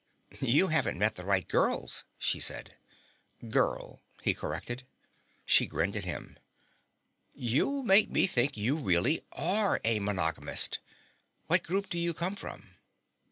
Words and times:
"You 0.39 0.69
haven't 0.69 0.97
met 0.97 1.13
the 1.13 1.23
right 1.23 1.47
girls," 1.47 2.05
she 2.17 2.39
said. 2.39 2.75
"Girl," 3.49 4.01
he 4.23 4.33
corrected. 4.33 4.83
She 5.45 5.67
grinned 5.67 5.95
at 5.95 6.05
him. 6.05 6.39
"You'll 7.35 7.83
make 7.83 8.09
me 8.09 8.25
think 8.25 8.57
you 8.57 8.77
really 8.77 9.21
are 9.31 9.79
a 9.83 9.99
monogamist. 9.99 10.79
What 11.45 11.61
group 11.61 11.87
do 11.87 11.99
you 11.99 12.15
come 12.15 12.35
from?" 12.35 12.77